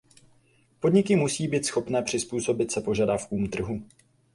Podniky 0.79 1.15
musí 1.15 1.47
být 1.47 1.65
schopné 1.65 2.01
přizpůsobit 2.03 2.71
se 2.71 2.81
požadavkům 2.81 3.49
trhu. 3.49 3.81